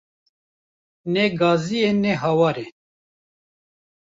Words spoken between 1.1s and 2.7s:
Ne gazî ye ne hawar e